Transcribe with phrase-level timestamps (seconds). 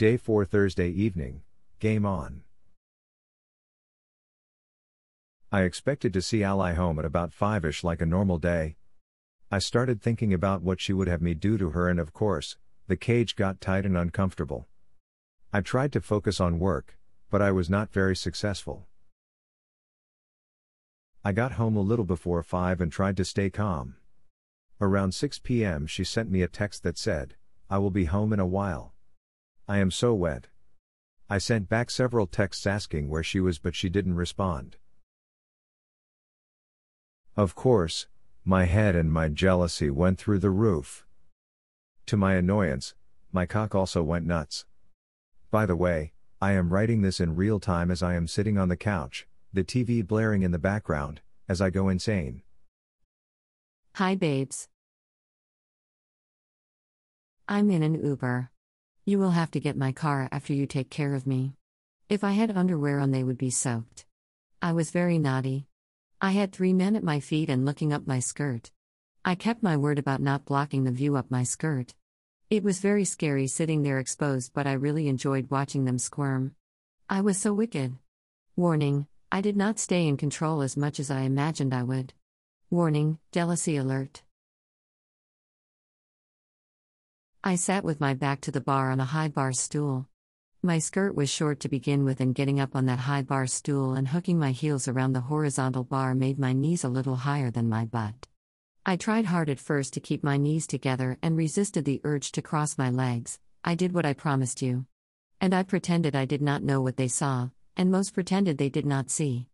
[0.00, 1.42] Day 4 Thursday evening,
[1.78, 2.40] game on.
[5.52, 8.76] I expected to see Ally home at about 5 ish like a normal day.
[9.50, 12.56] I started thinking about what she would have me do to her, and of course,
[12.86, 14.68] the cage got tight and uncomfortable.
[15.52, 16.96] I tried to focus on work,
[17.28, 18.86] but I was not very successful.
[21.22, 23.96] I got home a little before 5 and tried to stay calm.
[24.80, 27.34] Around 6 p.m., she sent me a text that said,
[27.68, 28.94] I will be home in a while.
[29.70, 30.48] I am so wet.
[31.28, 34.78] I sent back several texts asking where she was, but she didn't respond.
[37.36, 38.08] Of course,
[38.44, 41.06] my head and my jealousy went through the roof.
[42.06, 42.94] To my annoyance,
[43.30, 44.64] my cock also went nuts.
[45.52, 48.70] By the way, I am writing this in real time as I am sitting on
[48.70, 52.42] the couch, the TV blaring in the background, as I go insane.
[53.94, 54.66] Hi, babes.
[57.46, 58.50] I'm in an Uber.
[59.10, 61.54] You will have to get my car after you take care of me.
[62.08, 64.06] If I had underwear on, they would be soaked.
[64.62, 65.66] I was very naughty.
[66.20, 68.70] I had three men at my feet and looking up my skirt.
[69.24, 71.92] I kept my word about not blocking the view up my skirt.
[72.50, 76.54] It was very scary sitting there exposed, but I really enjoyed watching them squirm.
[77.08, 77.96] I was so wicked.
[78.54, 82.12] Warning I did not stay in control as much as I imagined I would.
[82.70, 84.22] Warning Jealousy alert.
[87.42, 90.06] I sat with my back to the bar on a high bar stool.
[90.62, 93.94] My skirt was short to begin with, and getting up on that high bar stool
[93.94, 97.66] and hooking my heels around the horizontal bar made my knees a little higher than
[97.66, 98.28] my butt.
[98.84, 102.42] I tried hard at first to keep my knees together and resisted the urge to
[102.42, 103.38] cross my legs.
[103.64, 104.84] I did what I promised you.
[105.40, 108.84] And I pretended I did not know what they saw, and most pretended they did
[108.84, 109.48] not see.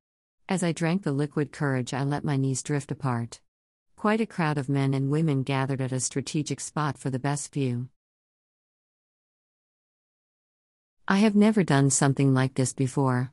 [0.48, 3.38] As I drank the liquid courage, I let my knees drift apart.
[4.06, 7.52] Quite a crowd of men and women gathered at a strategic spot for the best
[7.52, 7.88] view.
[11.08, 13.32] I have never done something like this before.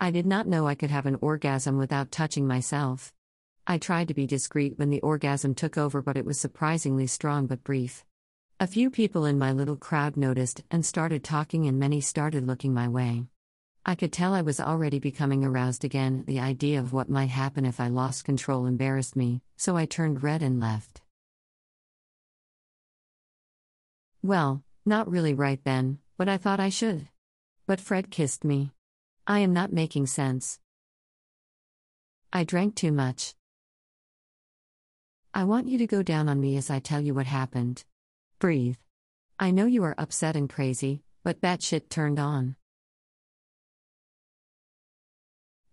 [0.00, 3.12] I did not know I could have an orgasm without touching myself.
[3.66, 7.46] I tried to be discreet when the orgasm took over, but it was surprisingly strong
[7.46, 8.02] but brief.
[8.58, 12.72] A few people in my little crowd noticed and started talking, and many started looking
[12.72, 13.26] my way.
[13.88, 16.24] I could tell I was already becoming aroused again.
[16.26, 20.24] The idea of what might happen if I lost control embarrassed me, so I turned
[20.24, 21.02] red and left.
[24.24, 27.06] Well, not really right then, but I thought I should.
[27.68, 28.72] But Fred kissed me.
[29.24, 30.58] I am not making sense.
[32.32, 33.36] I drank too much.
[35.32, 37.84] I want you to go down on me as I tell you what happened.
[38.40, 38.78] Breathe.
[39.38, 42.56] I know you are upset and crazy, but batshit turned on.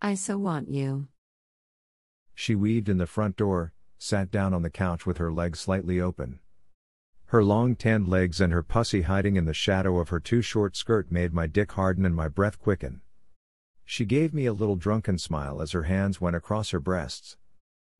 [0.05, 1.07] I so want you.
[2.35, 6.01] She weaved in the front door, sat down on the couch with her legs slightly
[6.01, 6.39] open.
[7.27, 10.75] Her long tanned legs and her pussy hiding in the shadow of her too short
[10.75, 12.99] skirt made my dick harden and my breath quicken.
[13.85, 17.37] She gave me a little drunken smile as her hands went across her breasts.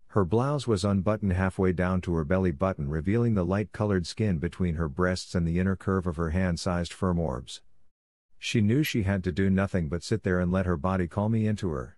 [0.08, 4.40] Her blouse was unbuttoned halfway down to her belly button, revealing the light colored skin
[4.40, 7.62] between her breasts and the inner curve of her hand sized firm orbs.
[8.46, 11.30] She knew she had to do nothing but sit there and let her body call
[11.30, 11.96] me into her.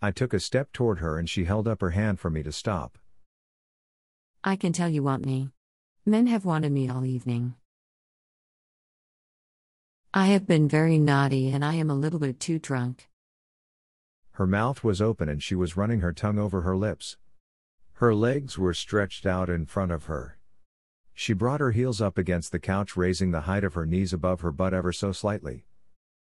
[0.00, 2.52] I took a step toward her and she held up her hand for me to
[2.52, 2.98] stop.
[4.44, 5.50] I can tell you want me.
[6.06, 7.54] Men have wanted me all evening.
[10.14, 13.08] I have been very naughty and I am a little bit too drunk.
[14.34, 17.16] Her mouth was open and she was running her tongue over her lips.
[17.94, 20.38] Her legs were stretched out in front of her.
[21.20, 24.40] She brought her heels up against the couch, raising the height of her knees above
[24.40, 25.66] her butt ever so slightly.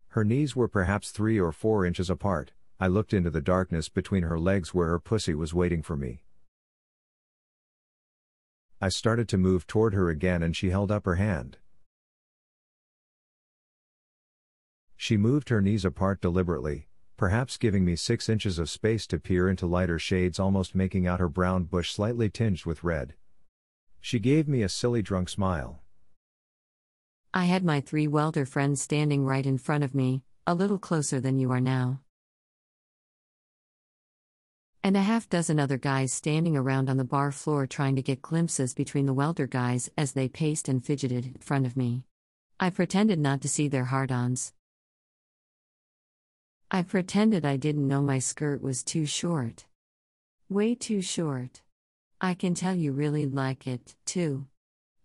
[0.10, 2.52] Her knees were perhaps three or four inches apart.
[2.80, 6.22] I looked into the darkness between her legs where her pussy was waiting for me.
[8.80, 11.58] I started to move toward her again and she held up her hand.
[14.96, 19.50] She moved her knees apart deliberately, perhaps giving me six inches of space to peer
[19.50, 23.16] into lighter shades, almost making out her brown bush slightly tinged with red.
[24.06, 25.82] She gave me a silly drunk smile.
[27.34, 31.20] I had my three welder friends standing right in front of me, a little closer
[31.20, 32.02] than you are now.
[34.84, 38.22] And a half dozen other guys standing around on the bar floor trying to get
[38.22, 42.04] glimpses between the welder guys as they paced and fidgeted in front of me.
[42.60, 44.54] I pretended not to see their hard ons.
[46.70, 49.66] I pretended I didn't know my skirt was too short.
[50.48, 51.64] Way too short.
[52.22, 54.48] I can tell you really like it, too.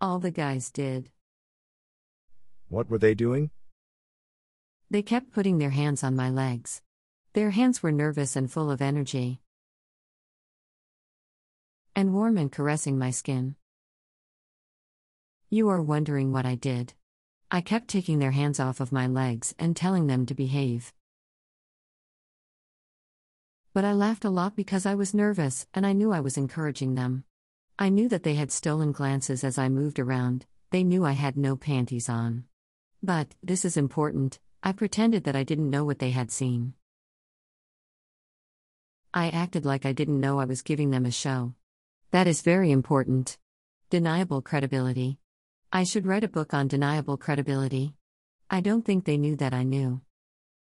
[0.01, 1.11] All the guys did.
[2.69, 3.51] What were they doing?
[4.91, 6.83] They kept putting their hands on my legs.
[7.33, 9.41] Their hands were nervous and full of energy.
[11.95, 13.57] And warm and caressing my skin.
[15.49, 16.95] You are wondering what I did.
[17.51, 20.93] I kept taking their hands off of my legs and telling them to behave.
[23.73, 26.97] But I laughed a lot because I was nervous and I knew I was encouraging
[26.97, 27.25] them.
[27.79, 31.37] I knew that they had stolen glances as I moved around, they knew I had
[31.37, 32.45] no panties on.
[33.03, 36.75] But, this is important, I pretended that I didn't know what they had seen.
[39.15, 41.55] I acted like I didn't know I was giving them a show.
[42.11, 43.39] That is very important.
[43.89, 45.19] Deniable credibility.
[45.73, 47.95] I should write a book on deniable credibility.
[48.51, 50.01] I don't think they knew that I knew.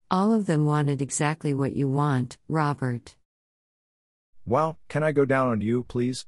[0.10, 3.16] All of them wanted exactly what you want, Robert.
[4.46, 6.26] Well, can I go down on you, please?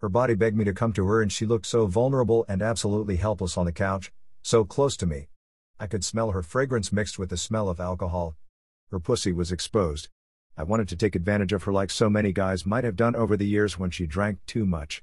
[0.00, 3.16] Her body begged me to come to her, and she looked so vulnerable and absolutely
[3.16, 5.28] helpless on the couch, so close to me.
[5.80, 8.36] I could smell her fragrance mixed with the smell of alcohol.
[8.90, 10.10] Her pussy was exposed.
[10.54, 13.34] I wanted to take advantage of her like so many guys might have done over
[13.34, 15.02] the years when she drank too much.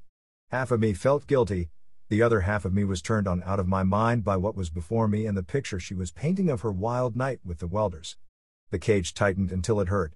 [0.51, 1.69] Half of me felt guilty,
[2.13, 4.69] the other half of me was turned on out of my mind by what was
[4.69, 8.17] before me and the picture she was painting of her wild night with the welders.
[8.69, 10.13] The cage tightened until it hurt.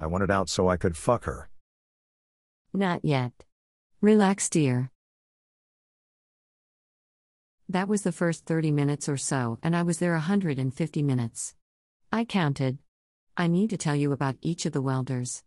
[0.00, 1.50] I wanted out so I could fuck her.
[2.72, 3.44] Not yet.
[4.00, 4.90] Relax, dear.
[7.68, 11.54] That was the first 30 minutes or so, and I was there 150 minutes.
[12.10, 12.78] I counted.
[13.36, 15.42] I need to tell you about each of the welders.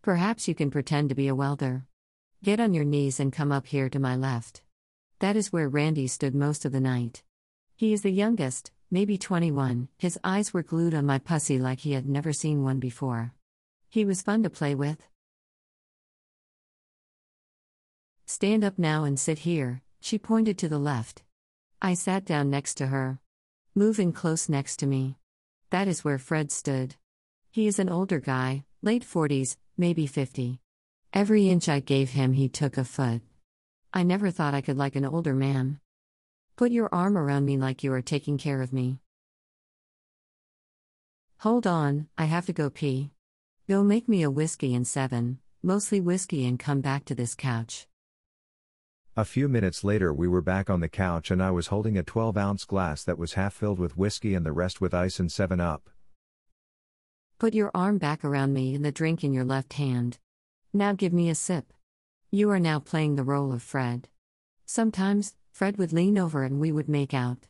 [0.00, 1.86] Perhaps you can pretend to be a welder.
[2.40, 4.62] Get on your knees and come up here to my left.
[5.20, 7.22] That is where Randy stood most of the night.
[7.76, 11.92] He is the youngest, maybe 21, his eyes were glued on my pussy like he
[11.92, 13.34] had never seen one before.
[13.90, 15.02] He was fun to play with.
[18.24, 21.22] Stand up now and sit here, she pointed to the left.
[21.82, 23.18] I sat down next to her.
[23.74, 25.16] Moving close next to me.
[25.68, 26.96] That is where Fred stood.
[27.50, 30.60] He is an older guy, late 40s, maybe 50.
[31.12, 33.20] Every inch I gave him, he took a foot.
[33.92, 35.80] I never thought I could like an older man.
[36.56, 39.00] Put your arm around me like you are taking care of me.
[41.38, 43.10] Hold on, I have to go pee.
[43.68, 47.88] Go make me a whiskey and seven, mostly whiskey, and come back to this couch.
[49.16, 52.04] A few minutes later, we were back on the couch, and I was holding a
[52.04, 55.32] 12 ounce glass that was half filled with whiskey and the rest with ice and
[55.32, 55.90] 7 Up.
[57.38, 60.18] Put your arm back around me and the drink in your left hand.
[60.72, 61.72] Now give me a sip.
[62.32, 64.06] You are now playing the role of Fred.
[64.64, 67.48] Sometimes, Fred would lean over and we would make out.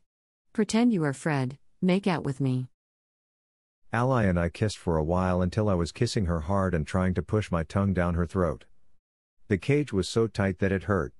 [0.55, 2.69] Pretend you are Fred, make out with me.
[3.93, 7.13] Ally and I kissed for a while until I was kissing her hard and trying
[7.13, 8.65] to push my tongue down her throat.
[9.49, 11.13] The cage was so tight that it hurt.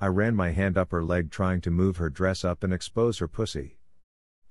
[0.00, 3.18] I ran my hand up her leg trying to move her dress up and expose
[3.18, 3.80] her pussy.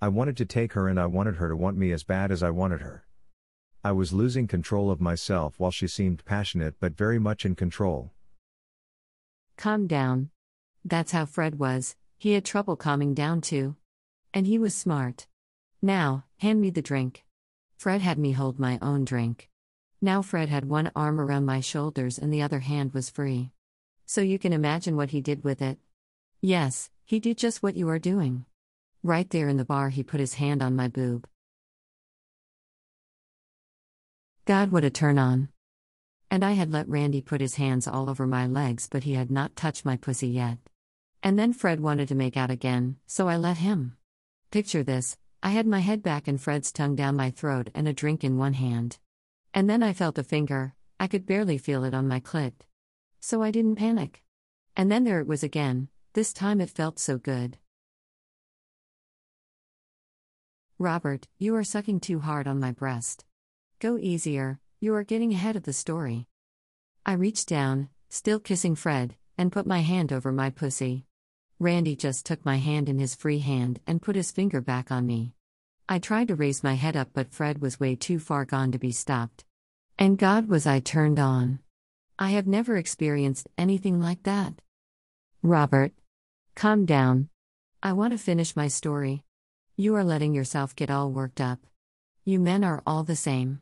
[0.01, 2.43] I wanted to take her and I wanted her to want me as bad as
[2.43, 3.05] I wanted her.
[3.81, 8.11] I was losing control of myself while she seemed passionate but very much in control.
[9.57, 10.29] Calm down.
[10.83, 13.75] That's how Fred was, he had trouble calming down too.
[14.33, 15.27] And he was smart.
[15.81, 17.23] Now, hand me the drink.
[17.77, 19.49] Fred had me hold my own drink.
[20.01, 23.51] Now Fred had one arm around my shoulders and the other hand was free.
[24.05, 25.79] So you can imagine what he did with it.
[26.41, 28.45] Yes, he did just what you are doing.
[29.03, 31.27] Right there in the bar, he put his hand on my boob.
[34.45, 35.49] God, what a turn on.
[36.35, 39.31] And I had let Randy put his hands all over my legs, but he had
[39.31, 40.57] not touched my pussy yet.
[41.23, 43.95] And then Fred wanted to make out again, so I let him.
[44.51, 47.93] Picture this I had my head back and Fred's tongue down my throat and a
[47.93, 48.97] drink in one hand.
[49.53, 52.51] And then I felt a finger, I could barely feel it on my clit.
[53.21, 54.21] So I didn't panic.
[54.75, 57.59] And then there it was again, this time it felt so good.
[60.77, 63.23] Robert, you are sucking too hard on my breast.
[63.79, 66.27] Go easier, you are getting ahead of the story.
[67.05, 71.05] I reached down, still kissing Fred, and put my hand over my pussy.
[71.59, 75.05] Randy just took my hand in his free hand and put his finger back on
[75.05, 75.33] me.
[75.87, 78.79] I tried to raise my head up, but Fred was way too far gone to
[78.79, 79.45] be stopped.
[79.97, 81.59] And God was I turned on.
[82.19, 84.55] I have never experienced anything like that.
[85.43, 85.93] Robert.
[86.55, 87.29] Calm down.
[87.83, 89.23] I want to finish my story.
[89.77, 91.59] You are letting yourself get all worked up.
[92.23, 93.61] You men are all the same.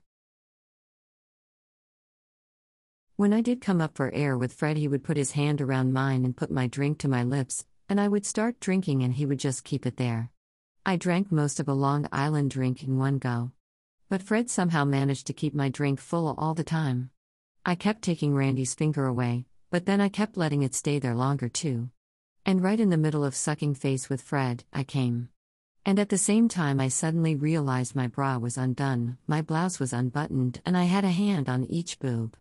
[3.15, 5.93] When I did come up for air with Fred, he would put his hand around
[5.93, 9.27] mine and put my drink to my lips, and I would start drinking and he
[9.27, 10.31] would just keep it there.
[10.83, 13.51] I drank most of a Long Island drink in one go.
[14.09, 17.11] But Fred somehow managed to keep my drink full all the time.
[17.63, 21.49] I kept taking Randy's finger away, but then I kept letting it stay there longer
[21.49, 21.91] too.
[22.47, 25.29] And right in the middle of sucking face with Fred, I came.
[25.85, 29.93] And at the same time, I suddenly realized my bra was undone, my blouse was
[29.93, 32.35] unbuttoned, and I had a hand on each boob.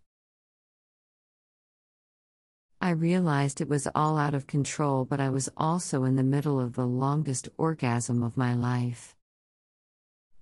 [2.82, 6.58] I realized it was all out of control, but I was also in the middle
[6.58, 9.14] of the longest orgasm of my life.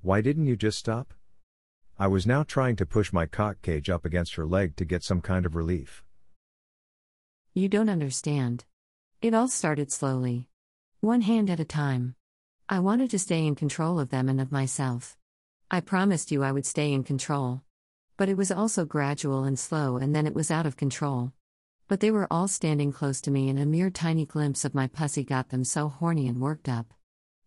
[0.00, 1.12] Why didn't you just stop?
[1.98, 5.04] I was now trying to push my cock cage up against her leg to get
[5.04, 6.02] some kind of relief.
[7.52, 8.64] You don't understand.
[9.20, 10.48] It all started slowly.
[11.00, 12.14] One hand at a time.
[12.70, 15.18] I wanted to stay in control of them and of myself.
[15.70, 17.60] I promised you I would stay in control.
[18.16, 21.34] But it was also gradual and slow, and then it was out of control.
[21.90, 24.86] But they were all standing close to me, and a mere tiny glimpse of my
[24.86, 26.94] pussy got them so horny and worked up.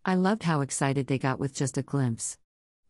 [0.04, 2.38] I loved how excited they got with just a glimpse.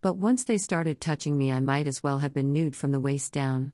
[0.02, 3.00] But once they started touching me, I might as well have been nude from the
[3.00, 3.72] waist down.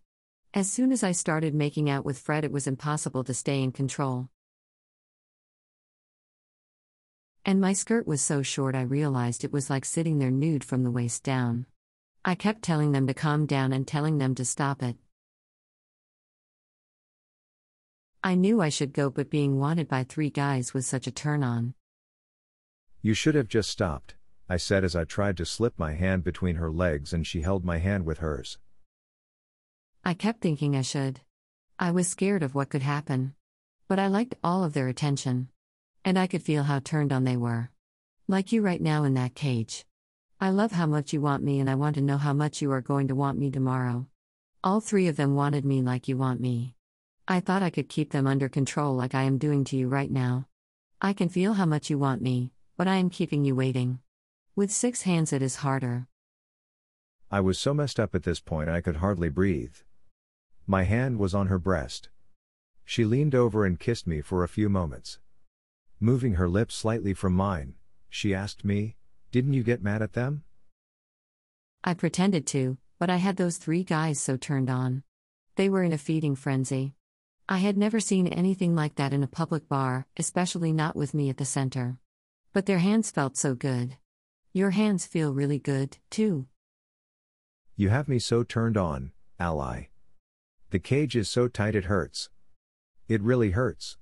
[0.54, 3.72] As soon as I started making out with Fred, it was impossible to stay in
[3.72, 4.28] control.
[7.46, 10.84] And my skirt was so short, I realized it was like sitting there nude from
[10.84, 11.66] the waist down.
[12.26, 14.98] I kept telling them to calm down and telling them to stop it.
[18.22, 21.42] I knew I should go, but being wanted by three guys was such a turn
[21.42, 21.74] on.
[23.02, 24.16] You should have just stopped.
[24.50, 27.64] I said as I tried to slip my hand between her legs and she held
[27.64, 28.58] my hand with hers.
[30.04, 31.22] I kept thinking I should.
[31.78, 33.36] I was scared of what could happen.
[33.88, 35.48] But I liked all of their attention.
[36.04, 37.70] And I could feel how turned on they were.
[38.28, 39.86] Like you right now in that cage.
[40.42, 42.72] I love how much you want me and I want to know how much you
[42.74, 44.08] are going to want me tomorrow.
[44.62, 46.76] All three of them wanted me like you want me.
[47.32, 50.10] I thought I could keep them under control like I am doing to you right
[50.10, 50.48] now.
[51.00, 54.00] I can feel how much you want me, but I am keeping you waiting.
[54.56, 56.08] With six hands, it is harder.
[57.30, 59.76] I was so messed up at this point I could hardly breathe.
[60.66, 62.10] My hand was on her breast.
[62.84, 65.20] She leaned over and kissed me for a few moments.
[66.00, 67.76] Moving her lips slightly from mine,
[68.10, 68.96] she asked me,
[69.32, 70.46] Didn't you get mad at them?
[71.84, 75.04] I pretended to, but I had those three guys so turned on.
[75.58, 76.96] They were in a feeding frenzy.
[77.51, 81.32] I had never seen anything like that in a public bar, especially not with me
[81.32, 81.98] at the center.
[82.53, 83.98] But their hands felt so good.
[84.53, 86.46] Your hands feel really good, too.
[87.75, 89.86] You have me so turned on, ally.
[90.70, 92.29] The cage is so tight it hurts.
[93.08, 93.98] It really hurts.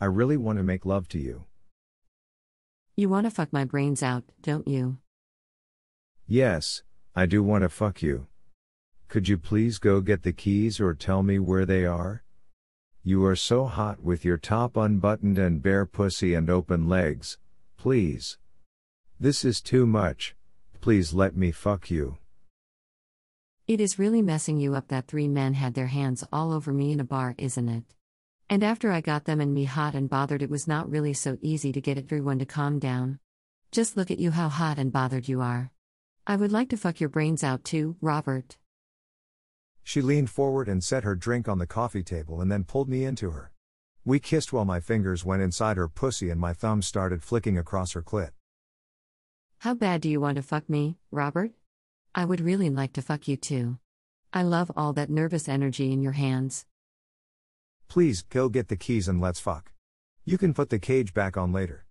[0.00, 1.44] I really want to make love to you.
[2.96, 4.96] You want to fuck my brains out, don't you?
[6.26, 8.28] Yes, I do want to fuck you.
[9.08, 12.22] Could you please go get the keys or tell me where they are?
[13.04, 17.36] You are so hot with your top unbuttoned and bare pussy and open legs,
[17.76, 18.38] please.
[19.18, 20.36] This is too much.
[20.80, 22.18] Please let me fuck you.
[23.66, 26.92] It is really messing you up that three men had their hands all over me
[26.92, 27.82] in a bar, isn't it?
[28.48, 31.38] And after I got them and me hot and bothered, it was not really so
[31.40, 33.18] easy to get everyone to calm down.
[33.72, 35.72] Just look at you how hot and bothered you are.
[36.24, 38.58] I would like to fuck your brains out too, Robert.
[39.84, 43.04] She leaned forward and set her drink on the coffee table and then pulled me
[43.04, 43.52] into her.
[44.04, 47.92] We kissed while my fingers went inside her pussy and my thumbs started flicking across
[47.92, 48.30] her clit.
[49.58, 51.52] How bad do you want to fuck me, Robert?
[52.14, 53.78] I would really like to fuck you too.
[54.32, 56.66] I love all that nervous energy in your hands.
[57.88, 59.70] Please, go get the keys and let's fuck.
[60.24, 61.84] You can put the cage back on later.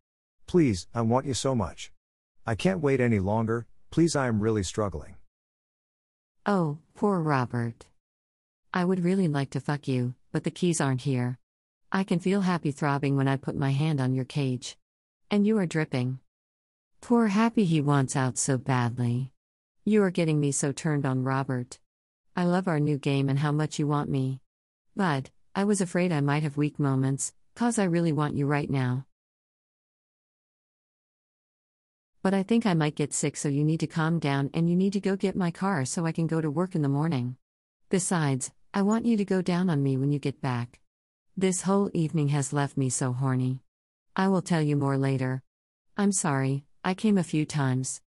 [0.48, 1.92] Please, I want you so much.
[2.46, 5.16] I can't wait any longer, please, I am really struggling.
[6.46, 7.86] Oh, poor Robert.
[8.74, 11.38] I would really like to fuck you, but the keys aren't here.
[11.92, 14.76] I can feel happy throbbing when I put my hand on your cage.
[15.30, 16.20] And you are dripping.
[17.00, 19.32] Poor Happy, he wants out so badly.
[19.86, 21.78] You are getting me so turned on, Robert.
[22.36, 24.40] I love our new game and how much you want me.
[24.96, 28.70] But, I was afraid I might have weak moments, cause I really want you right
[28.70, 29.06] now.
[32.24, 34.76] But I think I might get sick, so you need to calm down and you
[34.76, 37.36] need to go get my car so I can go to work in the morning.
[37.90, 40.80] Besides, I want you to go down on me when you get back.
[41.36, 43.62] This whole evening has left me so horny.
[44.16, 45.42] I will tell you more later.
[45.98, 48.02] I'm sorry, I came a few times.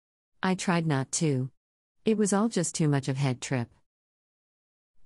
[0.43, 1.51] I tried not to.
[2.05, 3.69] It was all just too much of head trip.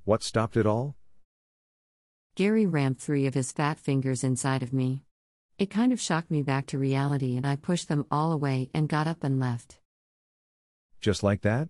[0.04, 0.96] What stopped it all?
[2.36, 5.03] Gary rammed three of his fat fingers inside of me.
[5.56, 8.88] It kind of shocked me back to reality and I pushed them all away and
[8.88, 9.78] got up and left.
[11.00, 11.68] Just like that?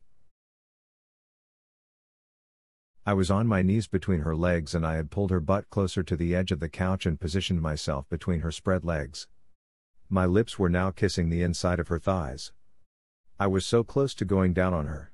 [3.05, 6.03] I was on my knees between her legs and I had pulled her butt closer
[6.03, 9.29] to the edge of the couch and positioned myself between her spread legs.
[10.09, 12.53] My lips were now kissing the inside of her thighs.
[13.39, 15.13] I was so close to going down on her.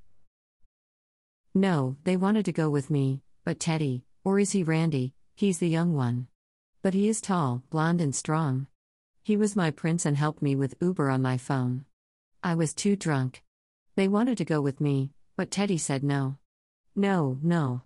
[1.52, 5.68] No, they wanted to go with me, but Teddy, or is he Randy, he's the
[5.68, 6.28] young one.
[6.82, 8.66] But he is tall, blond, and strong.
[9.22, 11.84] He was my prince and helped me with Uber on my phone.
[12.42, 13.42] I was too drunk.
[13.96, 16.38] They wanted to go with me, but Teddy said no.
[16.96, 17.82] No, no.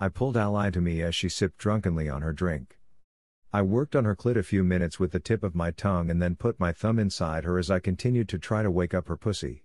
[0.00, 2.78] I pulled Ally to me as she sipped drunkenly on her drink.
[3.52, 6.20] I worked on her clit a few minutes with the tip of my tongue and
[6.20, 9.16] then put my thumb inside her as I continued to try to wake up her
[9.16, 9.64] pussy.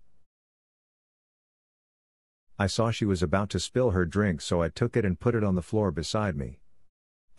[2.57, 5.35] I saw she was about to spill her drink so I took it and put
[5.35, 6.60] it on the floor beside me.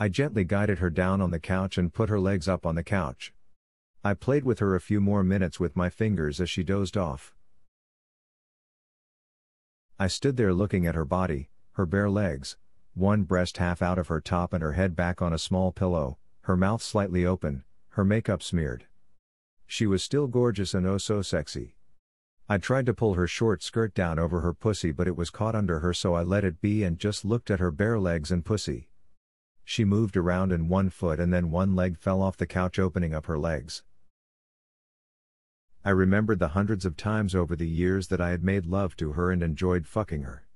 [0.03, 2.83] I gently guided her down on the couch and put her legs up on the
[2.83, 3.33] couch.
[4.03, 7.37] I played with her a few more minutes with my fingers as she dozed off.
[10.01, 12.57] I stood there looking at her body, her bare legs,
[12.95, 16.19] one breast half out of her top and her head back on a small pillow,
[16.41, 18.87] her mouth slightly open, her makeup smeared.
[19.69, 21.77] She was still gorgeous and oh so sexy.
[22.49, 25.55] I tried to pull her short skirt down over her pussy but it was caught
[25.55, 28.45] under her so I let it be and just looked at her bare legs and
[28.45, 28.89] pussy.
[29.65, 33.15] She moved around and one foot and then one leg fell off the couch opening
[33.15, 33.83] up her legs.
[35.85, 39.13] I remembered the hundreds of times over the years that I had made love to
[39.13, 40.47] her and enjoyed fucking her.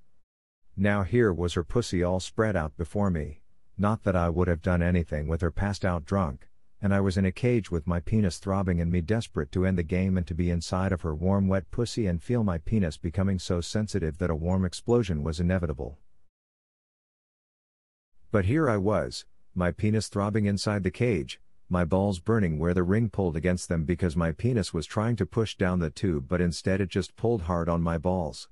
[0.77, 3.41] Now here was her pussy all spread out before me,
[3.77, 6.49] not that I would have done anything with her passed out drunk,
[6.81, 9.79] and I was in a cage with my penis throbbing and me desperate to end
[9.79, 12.97] the game and to be inside of her warm wet pussy and feel my penis
[12.97, 15.99] becoming so sensitive that a warm explosion was inevitable.
[18.31, 22.83] But here I was, my penis throbbing inside the cage, my balls burning where the
[22.83, 26.41] ring pulled against them because my penis was trying to push down the tube but
[26.41, 28.49] instead it just pulled hard on my balls.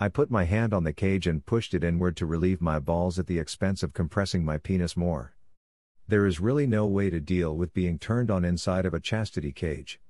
[0.00, 3.18] I put my hand on the cage and pushed it inward to relieve my balls
[3.18, 5.34] at the expense of compressing my penis more.
[6.08, 9.52] There is really no way to deal with being turned on inside of a chastity
[9.52, 10.00] cage.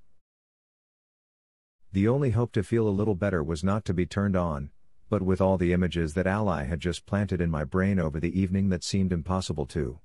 [1.92, 4.70] The only hope to feel a little better was not to be turned on,
[5.08, 8.38] but with all the images that Ally had just planted in my brain over the
[8.38, 10.00] evening that seemed impossible to.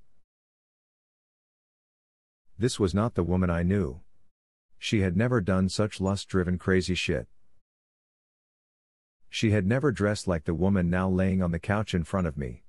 [2.58, 4.00] This was not the woman I knew.
[4.78, 7.26] She had never done such lust driven crazy shit.
[9.28, 12.36] She had never dressed like the woman now laying on the couch in front of
[12.36, 12.64] me.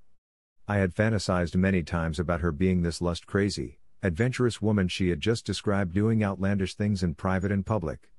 [0.68, 5.20] I had fantasized many times about her being this lust crazy, adventurous woman she had
[5.20, 8.12] just described doing outlandish things in private and public.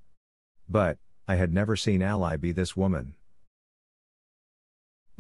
[0.68, 3.14] But, I had never seen Ally be this woman.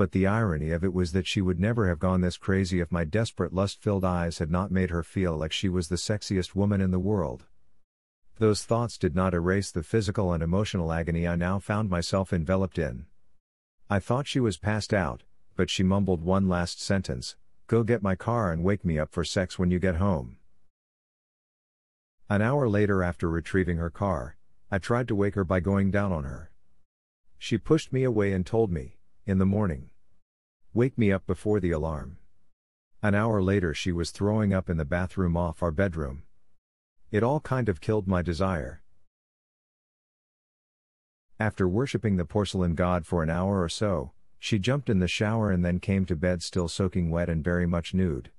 [0.02, 2.90] But the irony of it was that she would never have gone this crazy if
[2.90, 6.56] my desperate lust filled eyes had not made her feel like she was the sexiest
[6.56, 7.44] woman in the world.
[8.38, 12.80] Those thoughts did not erase the physical and emotional agony I now found myself enveloped
[12.80, 13.06] in.
[13.88, 15.22] I thought she was passed out,
[15.54, 17.36] but she mumbled one last sentence
[17.68, 20.38] Go get my car and wake me up for sex when you get home.
[22.28, 24.36] An hour later, after retrieving her car,
[24.68, 26.50] I tried to wake her by going down on her.
[27.38, 29.90] She pushed me away and told me, in the morning.
[30.74, 32.16] Wake me up before the alarm.
[33.02, 36.22] An hour later, she was throwing up in the bathroom off our bedroom.
[37.10, 38.82] It all kind of killed my desire.
[41.38, 45.50] After worshipping the porcelain god for an hour or so, she jumped in the shower
[45.50, 48.30] and then came to bed still soaking wet and very much nude.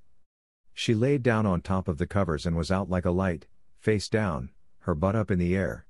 [0.73, 3.45] She laid down on top of the covers and was out like a light,
[3.77, 5.85] face down, her butt up in the air.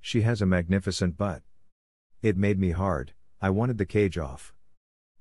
[0.00, 1.42] She has a magnificent butt.
[2.22, 4.54] It made me hard, I wanted the cage off.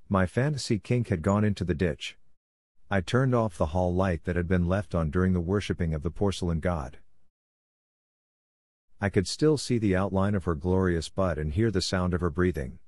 [0.10, 2.17] My fantasy kink had gone into the ditch.
[2.89, 6.02] I turned off the hall light that had been left on during the worshipping of
[6.02, 7.00] the porcelain god.
[9.02, 12.22] I could still see the outline of her glorious butt and hear the sound of
[12.22, 12.80] her breathing.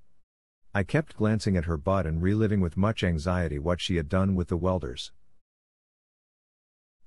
[0.73, 4.33] I kept glancing at her butt and reliving with much anxiety what she had done
[4.33, 5.11] with the welders.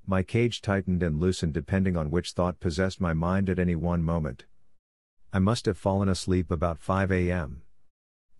[0.06, 4.02] My cage tightened and loosened depending on which thought possessed my mind at any one
[4.02, 4.44] moment.
[5.32, 7.62] I must have fallen asleep about 5 a.m.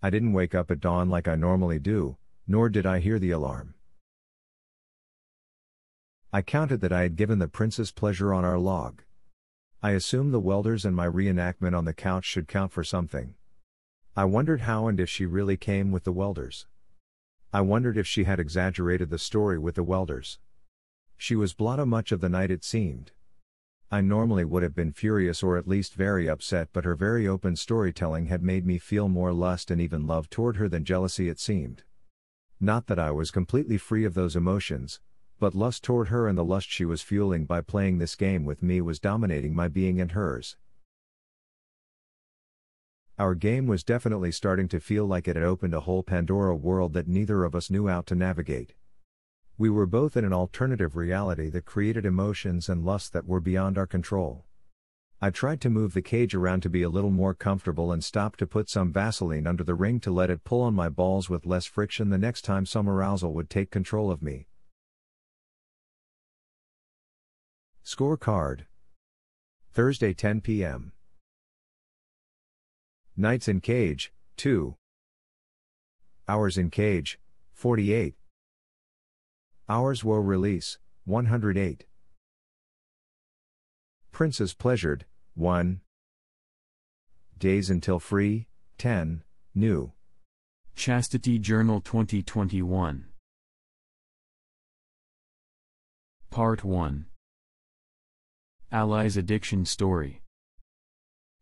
[0.05, 3.31] I didn't wake up at dawn like I normally do, nor did I hear the
[3.31, 3.75] alarm.
[6.33, 9.03] I counted that I had given the princess pleasure on our log.
[9.81, 13.35] I assumed the welders and my reenactment on the couch should count for something.
[14.13, 16.67] I wondered how and if she really came with the welders.
[17.53, 20.37] I wondered if she had exaggerated the story with the welders.
[21.15, 23.13] She was blotto much of the night it seemed.
[23.93, 27.55] I normally would have been furious or at least very upset, but her very open
[27.55, 31.39] storytelling had made me feel more lust and even love toward her than jealousy, it
[31.39, 31.83] seemed.
[32.59, 34.99] Not that I was completely free of those emotions,
[35.39, 38.63] but lust toward her and the lust she was fueling by playing this game with
[38.63, 40.57] me was dominating my being and hers.
[43.19, 46.93] Our game was definitely starting to feel like it had opened a whole Pandora world
[46.93, 48.73] that neither of us knew how to navigate.
[49.57, 53.77] We were both in an alternative reality that created emotions and lusts that were beyond
[53.77, 54.45] our control.
[55.21, 58.39] I tried to move the cage around to be a little more comfortable and stopped
[58.39, 61.45] to put some Vaseline under the ring to let it pull on my balls with
[61.45, 64.47] less friction the next time some arousal would take control of me.
[67.85, 68.65] Scorecard
[69.71, 70.93] Thursday 10 p.m.
[73.15, 74.75] Nights in Cage, 2.
[76.27, 77.19] Hours in cage,
[77.53, 78.15] 48.
[79.69, 81.85] Hours woe release, 108.
[84.11, 85.79] Princess pleasured, 1.
[87.37, 88.47] Days until free,
[88.77, 89.23] 10,
[89.55, 89.93] new.
[90.75, 93.05] Chastity Journal 2021.
[96.29, 97.05] Part 1
[98.69, 100.23] Ally's Addiction Story.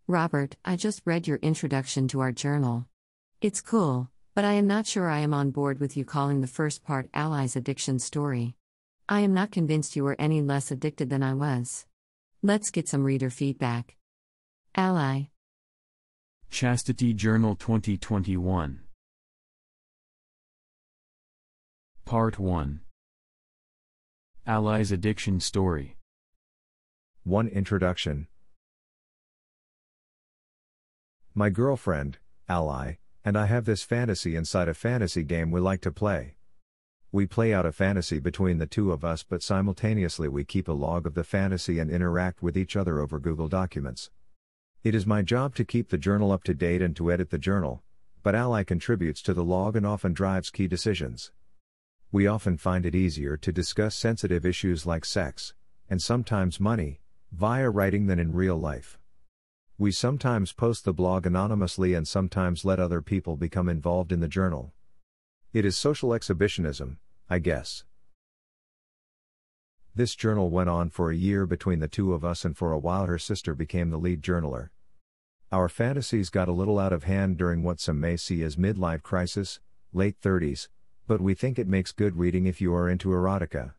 [0.07, 2.86] Robert, I just read your introduction to our journal.
[3.41, 4.10] It's cool,
[4.41, 7.08] but I am not sure I am on board with you calling the first part
[7.13, 8.56] Ally's Addiction Story.
[9.08, 11.86] I am not convinced you were any less addicted than I was.
[12.41, 13.97] Let's get some reader feedback.
[14.73, 15.25] Ally.
[16.49, 18.80] Chastity Journal 2021.
[22.06, 22.80] Part 1
[24.47, 25.97] Ally's Addiction Story.
[27.25, 28.25] 1 Introduction
[31.36, 32.17] My girlfriend,
[32.49, 36.36] Ally, and I have this fantasy inside a fantasy game we like to play.
[37.12, 40.73] We play out a fantasy between the two of us, but simultaneously we keep a
[40.73, 44.10] log of the fantasy and interact with each other over Google Documents.
[44.84, 47.38] It is my job to keep the journal up to date and to edit the
[47.38, 47.84] journal,
[48.23, 51.31] but Ally contributes to the log and often drives key decisions
[52.13, 55.53] we often find it easier to discuss sensitive issues like sex,
[55.89, 56.99] and sometimes money,
[57.31, 58.99] via writing than in real life.
[59.82, 64.28] We sometimes post the blog anonymously and sometimes let other people become involved in the
[64.28, 64.74] journal.
[65.54, 67.84] It is social exhibitionism, I guess.
[69.96, 72.78] This journal went on for a year between the two of us, and for a
[72.78, 74.70] while her sister became the lead journaler.
[75.52, 79.02] Our fantasies got a little out of hand during what some may see as midlife
[79.02, 80.67] crisis, late 30s,
[81.08, 83.74] but we think it makes good reading if you are into erotica.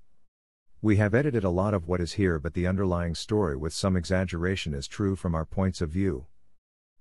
[0.84, 3.96] We have edited a lot of what is here, but the underlying story with some
[3.96, 6.26] exaggeration is true from our points of view.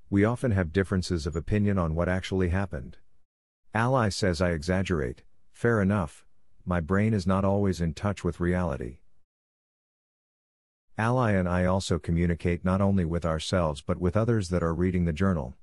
[0.07, 2.97] We often have differences of opinion on what actually happened.
[3.73, 6.27] Ally says I exaggerate, fair enough,
[6.63, 8.99] my brain is not always in touch with reality.
[10.95, 15.05] Ally and I also communicate not only with ourselves but with others that are reading
[15.05, 15.55] the journal.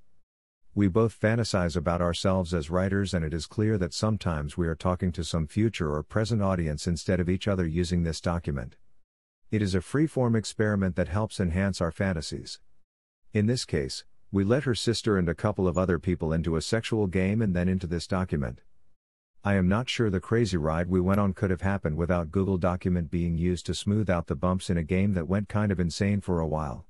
[0.79, 4.77] We both fantasize about ourselves as writers, and it is clear that sometimes we are
[4.77, 8.77] talking to some future or present audience instead of each other using this document.
[9.51, 12.61] It is a free-form experiment that helps enhance our fantasies.
[13.33, 16.63] In this case, we let her sister and a couple of other people into a
[16.63, 18.61] sexual game and then into this document.
[19.43, 22.57] I am not sure the crazy ride we went on could have happened without Google
[22.57, 25.81] Document being used to smooth out the bumps in a game that went kind of
[25.81, 26.87] insane for a while.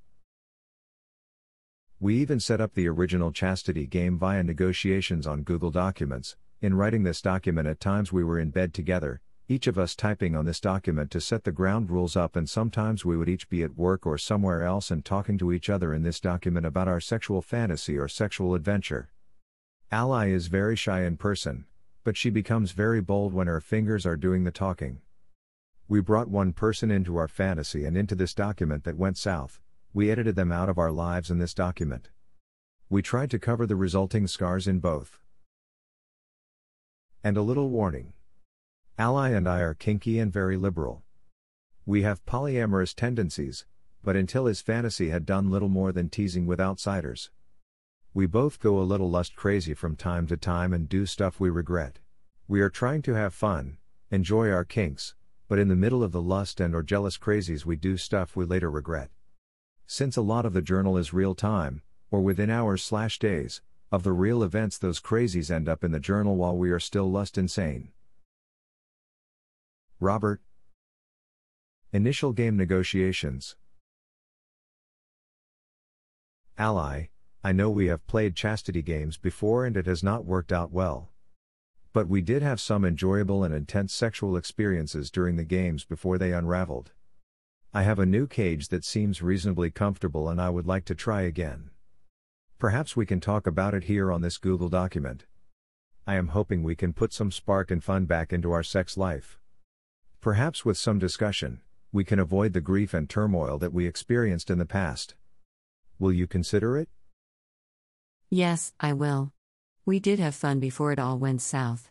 [2.00, 6.36] We even set up the original Chastity game via negotiations on Google Documents.
[6.60, 10.36] In writing this document, at times we were in bed together, each of us typing
[10.36, 13.64] on this document to set the ground rules up, and sometimes we would each be
[13.64, 17.00] at work or somewhere else and talking to each other in this document about our
[17.00, 19.10] sexual fantasy or sexual adventure.
[19.90, 21.64] Ally is very shy in person,
[22.04, 25.00] but she becomes very bold when her fingers are doing the talking.
[25.88, 29.58] We brought one person into our fantasy and into this document that went south
[29.92, 32.10] we edited them out of our lives in this document.
[32.90, 35.18] We tried to cover the resulting scars in both.
[37.24, 38.12] And a little warning.
[38.98, 41.02] Ally and I are kinky and very liberal.
[41.86, 43.64] We have polyamorous tendencies,
[44.02, 47.30] but until his fantasy had done little more than teasing with outsiders.
[48.14, 51.50] We both go a little lust crazy from time to time and do stuff we
[51.50, 51.98] regret.
[52.46, 53.78] We are trying to have fun,
[54.10, 55.14] enjoy our kinks,
[55.48, 58.44] but in the middle of the lust and or jealous crazies we do stuff we
[58.44, 59.10] later regret.
[59.90, 64.02] Since a lot of the journal is real time, or within hours slash days, of
[64.02, 67.38] the real events those crazies end up in the journal while we are still lust
[67.38, 67.88] insane.
[69.98, 70.42] Robert.
[71.90, 73.56] Initial game negotiations.
[76.58, 77.06] Ally,
[77.42, 81.08] I know we have played chastity games before and it has not worked out well.
[81.94, 86.34] But we did have some enjoyable and intense sexual experiences during the games before they
[86.34, 86.92] unraveled.
[87.74, 91.22] I have a new cage that seems reasonably comfortable and I would like to try
[91.22, 91.68] again.
[92.58, 95.26] Perhaps we can talk about it here on this Google document.
[96.06, 99.38] I am hoping we can put some spark and fun back into our sex life.
[100.22, 101.60] Perhaps with some discussion,
[101.92, 105.14] we can avoid the grief and turmoil that we experienced in the past.
[105.98, 106.88] Will you consider it?
[108.30, 109.32] Yes, I will.
[109.84, 111.90] We did have fun before it all went south.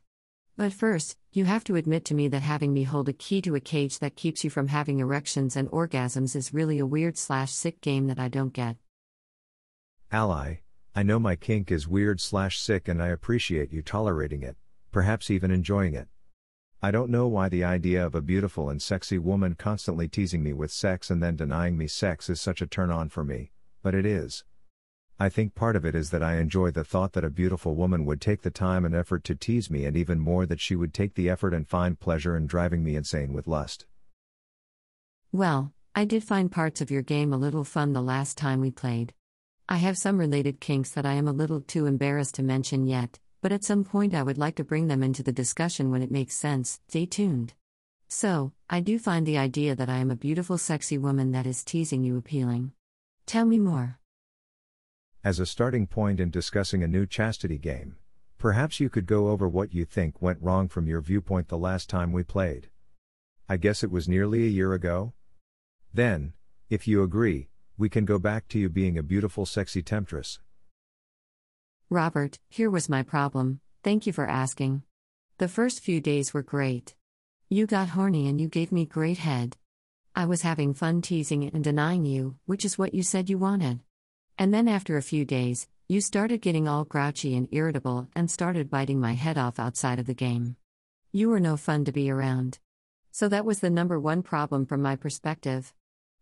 [0.56, 3.54] But first, you have to admit to me that having me hold a key to
[3.54, 7.52] a cage that keeps you from having erections and orgasms is really a weird slash
[7.52, 8.76] sick game that I don't get.
[10.12, 10.62] Ally,
[10.96, 14.58] I know my kink is weird slash sick and I appreciate you tolerating it,
[14.92, 16.08] perhaps even enjoying it.
[16.82, 20.54] I don't know why the idea of a beautiful and sexy woman constantly teasing me
[20.54, 23.52] with sex and then denying me sex is such a turn on for me,
[23.84, 24.44] but it is.
[25.20, 28.06] I think part of it is that I enjoy the thought that a beautiful woman
[28.06, 30.94] would take the time and effort to tease me, and even more that she would
[30.94, 33.88] take the effort and find pleasure in driving me insane with lust.
[35.32, 38.70] Well, I did find parts of your game a little fun the last time we
[38.70, 39.12] played.
[39.68, 43.18] I have some related kinks that I am a little too embarrassed to mention yet,
[43.42, 46.12] but at some point I would like to bring them into the discussion when it
[46.12, 46.80] makes sense.
[46.90, 47.54] Stay tuned.
[48.08, 51.64] So, I do find the idea that I am a beautiful, sexy woman that is
[51.64, 52.74] teasing you appealing.
[53.26, 53.98] Tell me more.
[55.24, 57.98] As a starting point in discussing a new chastity game,
[58.38, 61.90] perhaps you could go over what you think went wrong from your viewpoint the last
[61.90, 62.70] time we played.
[63.50, 65.14] I guess it was nearly a year ago?
[65.94, 66.34] Then,
[66.70, 70.40] if you agree, we can go back to you being a beautiful, sexy temptress.
[71.90, 74.84] Robert, here was my problem, thank you for asking.
[75.38, 76.96] The first few days were great.
[77.50, 79.56] You got horny and you gave me great head.
[80.16, 83.80] I was having fun teasing and denying you, which is what you said you wanted.
[84.40, 88.70] And then after a few days, you started getting all grouchy and irritable and started
[88.70, 90.58] biting my head off outside of the game.
[91.12, 92.60] You were no fun to be around.
[93.12, 95.74] So that was the number one problem from my perspective.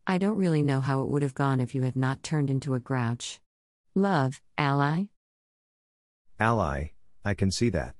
[0.07, 2.73] I don't really know how it would have gone if you had not turned into
[2.73, 3.41] a grouch.
[3.95, 5.05] Love, ally?
[6.39, 6.91] Ally,
[7.25, 7.95] I can see that.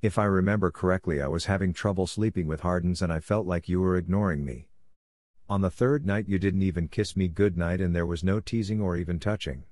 [0.00, 3.68] If I remember correctly, I was having trouble sleeping with Hardens and I felt like
[3.68, 4.67] you were ignoring me.
[5.50, 8.82] On the third night, you didn't even kiss me goodnight and there was no teasing
[8.82, 9.64] or even touching.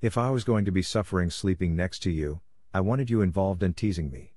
[0.00, 2.40] If I was going to be suffering sleeping next to you,
[2.72, 4.34] I wanted you involved and teasing me.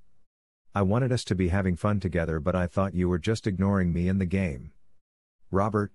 [0.73, 3.93] I wanted us to be having fun together, but I thought you were just ignoring
[3.93, 4.71] me in the game.
[5.51, 5.91] Robert?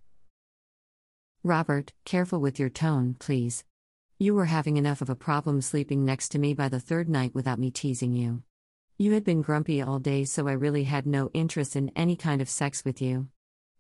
[1.43, 3.65] Robert, careful with your tone, please.
[4.21, 7.35] You were having enough of a problem sleeping next to me by the third night
[7.35, 8.45] without me teasing you.
[8.99, 12.41] You had been grumpy all day, so I really had no interest in any kind
[12.41, 13.29] of sex with you.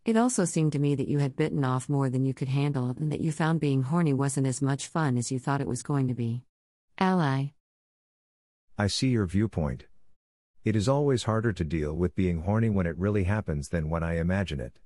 [0.04, 2.90] It also seemed to me that you had bitten off more than you could handle
[2.90, 5.82] and that you found being horny wasn't as much fun as you thought it was
[5.82, 6.42] going to be.
[6.98, 7.52] Ally.
[8.76, 9.86] I see your viewpoint.
[10.62, 14.02] It is always harder to deal with being horny when it really happens than when
[14.02, 14.78] I imagine it.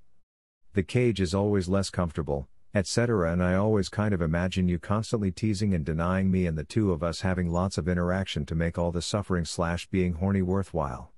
[0.74, 3.32] The cage is always less comfortable, etc.
[3.32, 6.92] And I always kind of imagine you constantly teasing and denying me and the two
[6.92, 11.12] of us having lots of interaction to make all the suffering slash being horny worthwhile.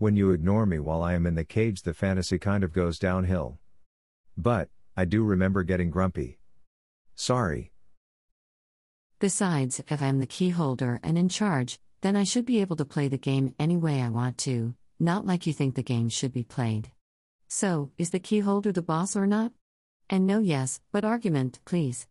[0.00, 2.98] When you ignore me while I am in the cage, the fantasy kind of goes
[2.98, 3.58] downhill.
[4.34, 6.38] But, I do remember getting grumpy.
[7.16, 7.72] Sorry.
[9.18, 12.86] Besides, if I'm the key holder and in charge, then I should be able to
[12.86, 16.32] play the game any way I want to, not like you think the game should
[16.32, 16.90] be played.
[17.48, 19.52] So, is the key holder the boss or not?
[20.08, 22.06] And no yes, but argument, please.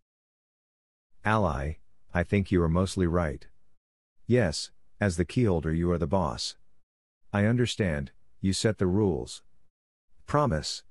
[1.25, 1.77] Ally,
[2.13, 3.47] I think you are mostly right.
[4.27, 4.69] Yes,
[5.01, 6.55] as the keyholder, you are the boss.
[7.31, 8.11] I understand,
[8.41, 9.43] you set the rules.
[10.25, 10.83] Promise.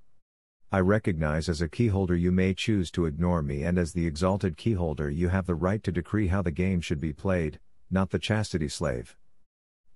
[0.70, 4.57] I recognize as a keyholder you may choose to ignore me, and as the exalted
[4.57, 7.59] keyholder, you have the right to decree how the game should be played,
[7.90, 9.16] not the chastity slave.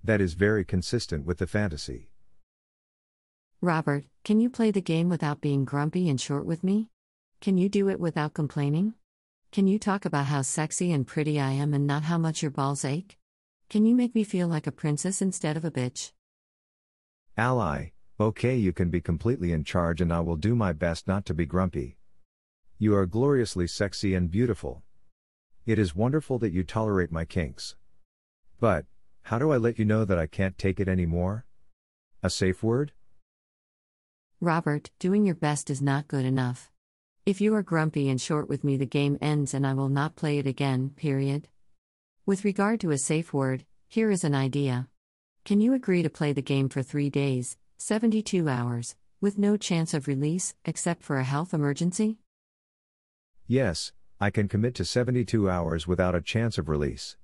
[0.03, 2.11] That is very consistent with the fantasy.
[3.61, 6.89] Robert, can you play the game without being grumpy and short with me?
[7.41, 8.95] Can you do it without complaining?
[9.53, 12.51] Can you talk about how sexy and pretty I am and not how much your
[12.51, 13.19] balls ache?
[13.69, 16.11] Can you make me feel like a princess instead of a bitch?
[17.37, 21.25] Ally, okay, you can be completely in charge and I will do my best not
[21.27, 21.97] to be grumpy.
[22.79, 24.83] You are gloriously sexy and beautiful.
[25.65, 27.75] It is wonderful that you tolerate my kinks.
[28.61, 28.85] But,
[29.23, 31.47] how do I let you know that I can't take it anymore?
[32.23, 32.93] A safe word?
[34.41, 36.71] Robert, doing your best is not good enough.
[37.25, 40.17] If you are grumpy and short with me, the game ends and I will not
[40.17, 41.49] play it again, period.
[42.27, 44.89] With regard to a safe word, here is an idea.
[45.45, 49.93] Can you agree to play the game for three days, 72 hours, with no chance
[49.93, 52.19] of release, except for a health emergency?
[53.49, 57.17] Yes, I can commit to 72 hours without a chance of release.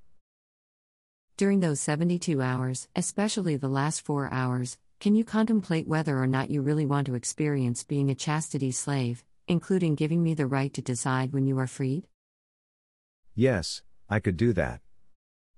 [1.36, 6.50] During those 72 hours, especially the last four hours, can you contemplate whether or not
[6.50, 10.82] you really want to experience being a chastity slave, including giving me the right to
[10.82, 12.08] decide when you are freed?
[13.36, 14.80] Yes, I could do that.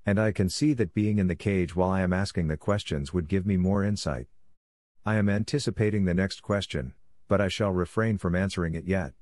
[0.06, 3.12] And I can see that being in the cage while I am asking the questions
[3.12, 4.26] would give me more insight.
[5.04, 6.94] I am anticipating the next question,
[7.28, 9.12] but I shall refrain from answering it yet.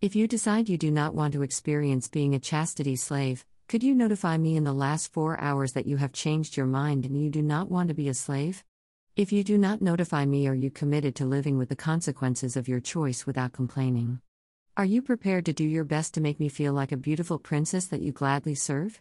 [0.00, 3.94] If you decide you do not want to experience being a chastity slave, could you
[3.94, 7.30] notify me in the last four hours that you have changed your mind and you
[7.30, 8.62] do not want to be a slave?
[9.16, 12.68] If you do not notify me, are you committed to living with the consequences of
[12.68, 14.20] your choice without complaining?
[14.76, 17.86] Are you prepared to do your best to make me feel like a beautiful princess
[17.86, 19.00] that you gladly serve?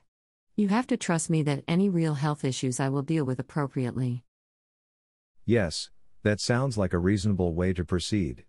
[0.57, 4.23] You have to trust me that any real health issues I will deal with appropriately.
[5.43, 5.89] Yes,
[6.23, 8.45] that sounds like a reasonable way to proceed.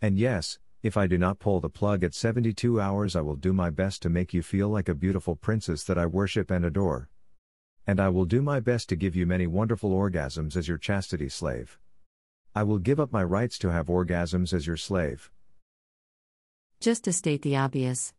[0.00, 3.52] And yes, If I do not pull the plug at 72 hours, I will do
[3.52, 7.08] my best to make you feel like a beautiful princess that I worship and adore.
[7.88, 11.28] And I will do my best to give you many wonderful orgasms as your chastity
[11.28, 11.80] slave.
[12.54, 15.28] I will give up my rights to have orgasms as your slave.
[16.78, 18.12] Just to state the obvious.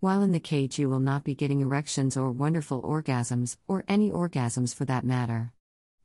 [0.00, 4.12] While in the cage, you will not be getting erections or wonderful orgasms, or any
[4.12, 5.52] orgasms for that matter.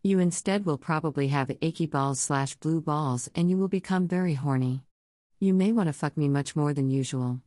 [0.02, 4.34] You instead will probably have achy balls slash blue balls and you will become very
[4.34, 4.82] horny.
[5.40, 7.42] You may want to fuck me much more than usual.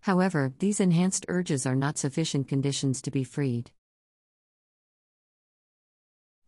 [0.00, 3.70] However, these enhanced urges are not sufficient conditions to be freed.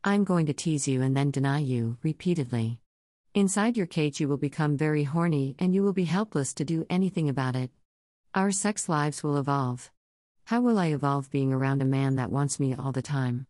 [0.03, 2.81] I'm going to tease you and then deny you, repeatedly.
[3.33, 6.85] Inside your cage, you will become very horny and you will be helpless to do
[6.91, 7.71] anything about it.
[8.37, 9.91] Our sex lives will evolve.
[10.45, 13.47] How will I evolve being around a man that wants me all the time?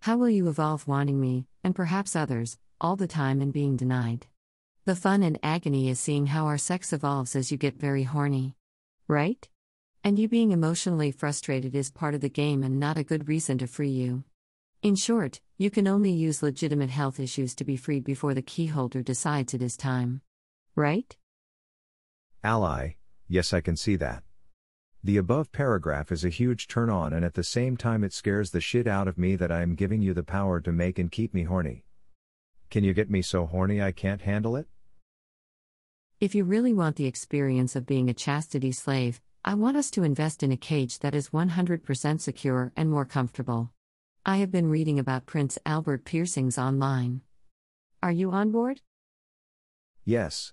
[0.00, 4.26] How will you evolve wanting me, and perhaps others, all the time and being denied?
[4.84, 8.56] The fun and agony is seeing how our sex evolves as you get very horny.
[9.08, 9.48] Right?
[10.04, 13.56] And you being emotionally frustrated is part of the game and not a good reason
[13.56, 14.22] to free you.
[14.82, 19.02] In short, you can only use legitimate health issues to be freed before the keyholder
[19.02, 20.20] decides it is time.
[20.74, 21.16] Right?
[22.44, 22.96] Ally,
[23.28, 24.25] yes, I can see that.
[25.06, 28.50] The above paragraph is a huge turn on, and at the same time, it scares
[28.50, 31.12] the shit out of me that I am giving you the power to make and
[31.12, 31.84] keep me horny.
[32.70, 34.66] Can you get me so horny I can't handle it?
[36.18, 40.02] If you really want the experience of being a chastity slave, I want us to
[40.02, 43.70] invest in a cage that is 100% secure and more comfortable.
[44.24, 47.20] I have been reading about Prince Albert piercings online.
[48.02, 48.80] Are you on board?
[50.04, 50.52] Yes.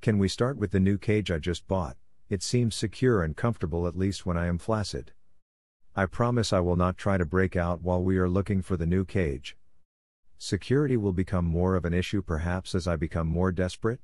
[0.00, 1.96] Can we start with the new cage I just bought?
[2.34, 5.12] It seems secure and comfortable at least when I am flaccid.
[5.94, 8.88] I promise I will not try to break out while we are looking for the
[8.88, 9.56] new cage.
[10.36, 14.00] Security will become more of an issue perhaps as I become more desperate?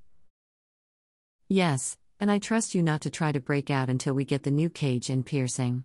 [1.49, 4.53] Yes, and I trust you not to try to break out until we get the
[4.53, 5.83] new cage and piercing.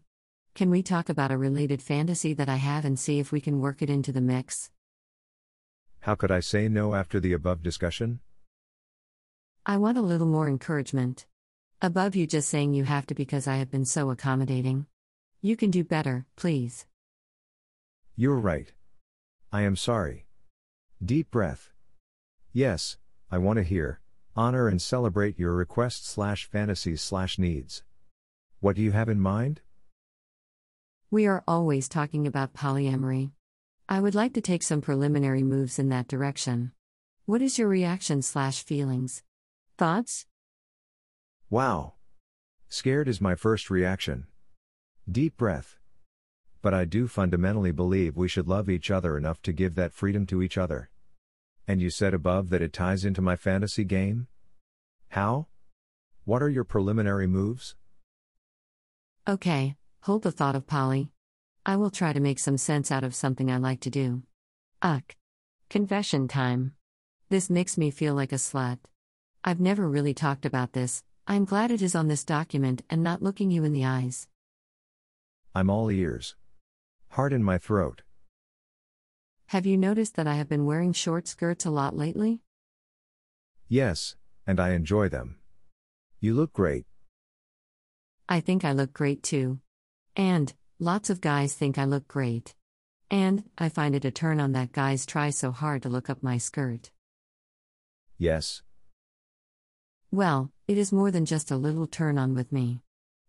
[0.54, 3.60] Can we talk about a related fantasy that I have and see if we can
[3.60, 4.70] work it into the mix?
[6.02, 8.20] How could I say no after the above discussion?
[9.66, 11.26] I want a little more encouragement.
[11.86, 14.88] Above you just saying you have to because I have been so accommodating.
[15.44, 16.88] You can do better, please.
[18.16, 18.74] You're right.
[19.54, 20.26] I am sorry.
[21.06, 21.70] Deep breath.
[22.52, 22.98] Yes,
[23.30, 24.00] I want to hear
[24.36, 27.84] honor and celebrate your requests slash fantasies slash needs.
[28.62, 29.62] What do you have in mind?
[31.12, 33.30] We are always talking about polyamory.
[33.88, 36.72] I would like to take some preliminary moves in that direction.
[37.28, 39.22] What is your reaction slash feelings?
[39.78, 40.26] Thoughts?
[41.56, 41.94] Wow.
[42.68, 44.28] Scared is my first reaction.
[45.10, 45.78] Deep breath.
[46.62, 50.26] But I do fundamentally believe we should love each other enough to give that freedom
[50.26, 50.90] to each other.
[51.66, 54.28] And you said above that it ties into my fantasy game?
[55.12, 55.48] How?
[56.26, 57.76] What are your preliminary moves?
[59.26, 61.10] Okay, hold the thought of Polly.
[61.66, 64.24] I will try to make some sense out of something I like to do.
[64.82, 65.16] Uck.
[65.70, 66.74] Confession time.
[67.30, 68.80] This makes me feel like a slut.
[69.46, 73.24] I've never really talked about this, I'm glad it is on this document and not
[73.24, 74.28] looking you in the eyes.
[75.56, 76.36] I'm all ears.
[77.10, 78.04] Heart in my throat.
[79.48, 82.42] Have you noticed that I have been wearing short skirts a lot lately?
[83.68, 85.38] Yes, and I enjoy them.
[86.20, 86.86] You look great.
[88.30, 89.60] I think I look great too.
[90.16, 92.54] And, lots of guys think I look great.
[93.10, 96.22] And, I find it a turn on that guys try so hard to look up
[96.22, 96.92] my skirt.
[98.20, 98.62] Yes.
[100.12, 102.82] Well, it is more than just a little turn on with me.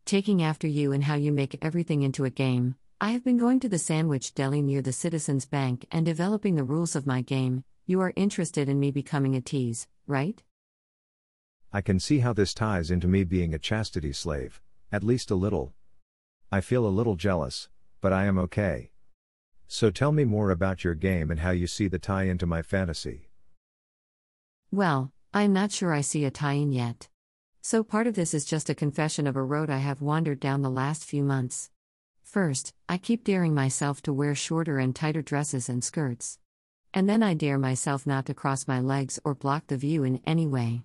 [0.06, 3.60] Taking after you and how you make everything into a game, I have been going
[3.60, 7.62] to the sandwich deli near the Citizens Bank and developing the rules of my game.
[7.84, 10.42] You are interested in me becoming a tease, right?
[11.74, 15.34] I can see how this ties into me being a chastity slave, at least a
[15.34, 15.74] little.
[16.50, 17.68] I feel a little jealous,
[18.00, 18.92] but I am okay.
[19.68, 22.62] So tell me more about your game and how you see the tie into my
[22.62, 23.28] fantasy.
[24.72, 27.08] Well, I'm not sure I see a tie in yet.
[27.68, 30.62] So part of this is just a confession of a road I have wandered down
[30.62, 31.68] the last few months.
[32.22, 36.38] First, I keep daring myself to wear shorter and tighter dresses and skirts.
[36.94, 40.20] And then I dare myself not to cross my legs or block the view in
[40.24, 40.82] any way.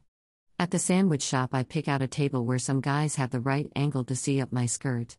[0.58, 3.72] At the sandwich shop, I pick out a table where some guys have the right
[3.76, 5.18] angle to see up my skirt.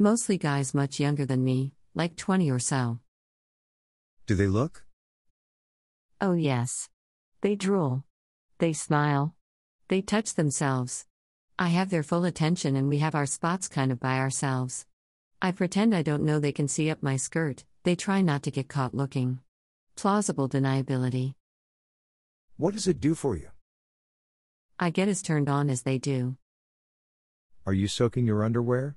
[0.00, 2.98] Mostly guys much younger than me, like 20 or so.
[4.26, 4.82] Do they look?
[6.20, 6.88] Oh, yes.
[7.42, 8.02] They drool.
[8.58, 9.35] They smile.
[9.88, 11.06] They touch themselves.
[11.58, 14.84] I have their full attention and we have our spots kind of by ourselves.
[15.40, 18.50] I pretend I don't know they can see up my skirt, they try not to
[18.50, 19.38] get caught looking.
[19.94, 21.34] Plausible deniability.
[22.56, 23.48] What does it do for you?
[24.80, 26.36] I get as turned on as they do.
[27.64, 28.96] Are you soaking your underwear?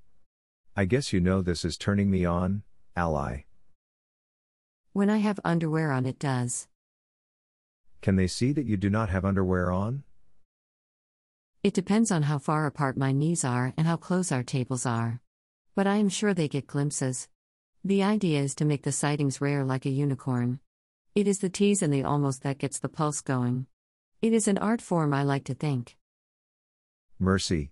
[0.76, 2.64] I guess you know this is turning me on,
[2.96, 3.44] ally.
[4.94, 6.68] When I have underwear on, it does.
[8.02, 10.04] Can they see that you do not have underwear on?
[11.62, 15.20] It depends on how far apart my knees are and how close our tables are.
[15.76, 17.28] But I am sure they get glimpses.
[17.84, 20.62] The idea is to make the sightings rare like a unicorn.
[21.16, 23.66] It is the tease and the almost that gets the pulse going.
[24.22, 25.98] It is an art form I like to think.
[27.20, 27.72] Mercy.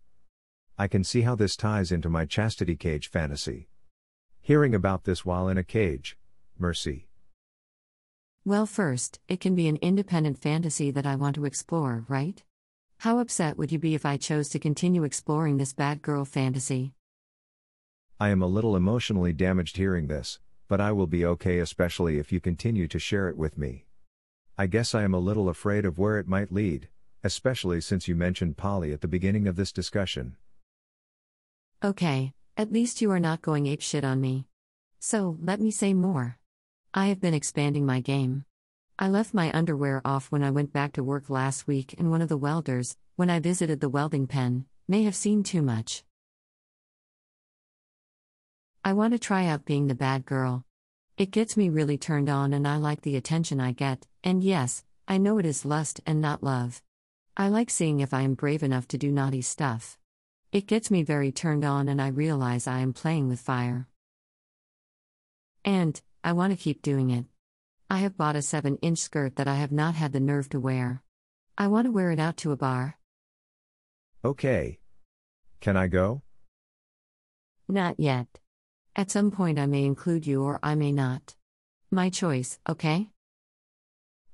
[0.78, 3.70] I can see how this ties into my chastity cage fantasy.
[4.42, 6.18] Hearing about this while in a cage,
[6.60, 7.08] mercy.
[8.44, 12.44] Well, first, it can be an independent fantasy that I want to explore, right?
[13.02, 16.94] How upset would you be if I chose to continue exploring this bad girl fantasy?
[18.20, 22.32] I am a little emotionally damaged hearing this, but I will be okay, especially if
[22.32, 23.86] you continue to share it with me.
[24.58, 26.90] I guess I am a little afraid of where it might lead,
[27.24, 30.36] especially since you mentioned Polly at the beginning of this discussion.
[31.84, 34.48] Okay, at least you are not going apeshit on me.
[35.00, 36.40] So, let me say more.
[36.96, 38.46] I have been expanding my game.
[39.00, 42.24] I left my underwear off when I went back to work last week, and one
[42.24, 46.04] of the welders, when I visited the welding pen, may have seen too much.
[48.84, 50.66] I want to try out being the bad girl.
[51.16, 54.84] It gets me really turned on, and I like the attention I get, and yes,
[55.08, 56.82] I know it is lust and not love.
[57.36, 60.00] I like seeing if I am brave enough to do naughty stuff.
[60.52, 63.88] It gets me very turned on, and I realize I am playing with fire.
[65.64, 67.26] And, I want to keep doing it.
[67.90, 70.60] I have bought a 7 inch skirt that I have not had the nerve to
[70.60, 71.04] wear.
[71.58, 72.98] I want to wear it out to a bar.
[74.26, 74.80] Okay.
[75.62, 76.22] Can I go?
[77.70, 78.28] Not yet.
[78.96, 81.36] At some point, I may include you or I may not.
[81.90, 83.10] My choice, okay?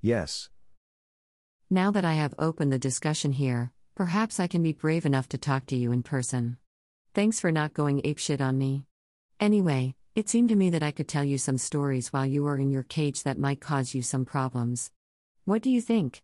[0.02, 0.50] Yes.
[1.70, 5.38] Now that I have opened the discussion here, perhaps I can be brave enough to
[5.38, 6.58] talk to you in person.
[7.14, 8.86] Thanks for not going apeshit on me.
[9.40, 12.58] Anyway, it seemed to me that I could tell you some stories while you are
[12.58, 14.92] in your cage that might cause you some problems.
[15.46, 16.22] What do you think?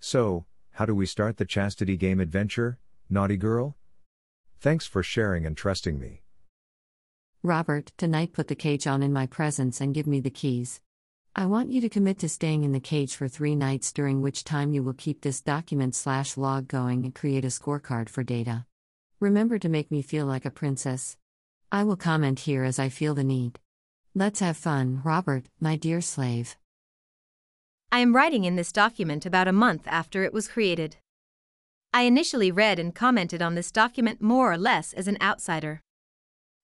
[0.00, 3.76] So, how do we start the chastity game adventure, naughty girl?
[4.60, 6.22] Thanks for sharing and trusting me.
[7.42, 10.80] Robert, tonight put the cage on in my presence and give me the keys.
[11.34, 14.44] I want you to commit to staying in the cage for three nights, during which
[14.44, 18.66] time you will keep this document slash log going and create a scorecard for data.
[19.20, 21.16] Remember to make me feel like a princess.
[21.70, 23.58] I will comment here as I feel the need.
[24.14, 26.56] Let's have fun, Robert, my dear slave.
[27.92, 30.96] I am writing in this document about a month after it was created.
[31.92, 35.82] I initially read and commented on this document more or less as an outsider.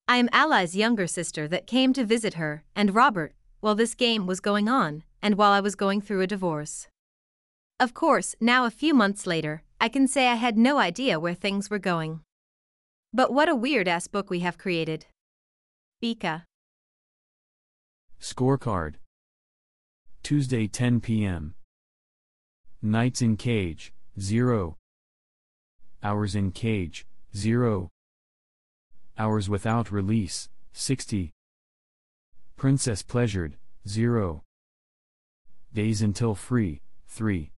[0.09, 4.27] I am Ally's younger sister that came to visit her and Robert while this game
[4.27, 6.89] was going on and while I was going through a divorce.
[7.79, 11.35] Of course, now a few months later, I can say I had no idea where
[11.35, 12.21] things were going.
[13.17, 15.07] But what a weird ass book we have created.
[16.03, 16.43] Bika.
[18.21, 18.95] Scorecard.
[20.25, 21.55] Tuesday 10 p.m.
[22.83, 24.77] Nights in cage, 0.
[26.03, 27.07] Hours in cage,
[27.37, 27.89] 0.
[29.17, 31.31] Hours without release, 60.
[32.57, 33.55] Princess pleasured,
[33.87, 34.43] 0.
[35.73, 37.54] Days until free, 3.